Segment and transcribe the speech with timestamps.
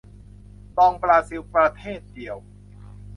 [0.77, 2.37] รองบราซิลประเทศเดียว